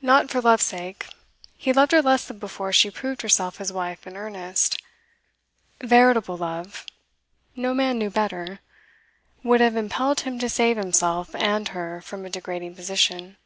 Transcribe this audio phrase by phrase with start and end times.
[0.00, 1.08] Not for love's sake;
[1.58, 4.80] he loved her less than before she proved herself his wife in earnest.
[5.82, 6.86] Veritable love
[7.54, 8.60] no man knew better
[9.44, 13.36] would have impelled him to save himself and her from a degrading position.